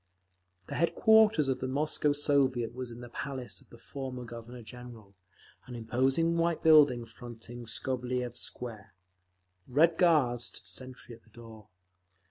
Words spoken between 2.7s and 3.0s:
was